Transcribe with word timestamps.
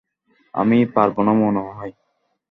আমি 0.53 0.77
পারবোনা 0.95 1.33
মনেহয়। 1.33 1.93